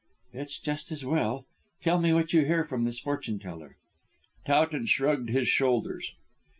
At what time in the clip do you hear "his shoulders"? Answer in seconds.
5.29-6.13